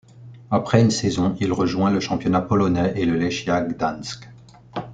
Après 0.49 0.81
une 0.81 0.89
saison, 0.89 1.37
il 1.39 1.53
rejoint 1.53 1.91
le 1.91 1.99
championnat 1.99 2.41
polonais 2.41 2.91
et 2.95 3.05
le 3.05 3.15
Lechia 3.19 3.61
Gdańsk. 3.61 4.27